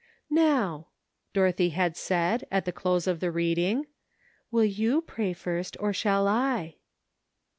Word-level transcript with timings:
"Now," 0.31 0.87
Dorothy 1.31 1.69
had 1.69 1.95
said, 1.95 2.47
at 2.49 2.65
the 2.65 2.71
close 2.71 3.05
of 3.05 3.19
the 3.19 3.29
reading, 3.29 3.85
''will 4.51 4.65
you 4.65 5.03
pray 5.03 5.31
first, 5.31 5.77
or 5.79 5.93
shall 5.93 6.27
I 6.27 6.77